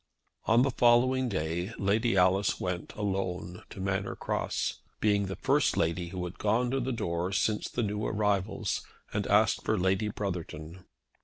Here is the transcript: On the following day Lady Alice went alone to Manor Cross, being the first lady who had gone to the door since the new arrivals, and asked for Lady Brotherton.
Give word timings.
On 0.45 0.63
the 0.63 0.71
following 0.71 1.29
day 1.29 1.73
Lady 1.77 2.17
Alice 2.17 2.59
went 2.59 2.91
alone 2.95 3.61
to 3.69 3.79
Manor 3.79 4.15
Cross, 4.15 4.79
being 4.99 5.27
the 5.27 5.35
first 5.35 5.77
lady 5.77 6.07
who 6.07 6.23
had 6.25 6.39
gone 6.39 6.71
to 6.71 6.79
the 6.79 6.91
door 6.91 7.31
since 7.31 7.69
the 7.69 7.83
new 7.83 8.03
arrivals, 8.07 8.81
and 9.13 9.27
asked 9.27 9.63
for 9.63 9.77
Lady 9.77 10.07
Brotherton. 10.07 10.85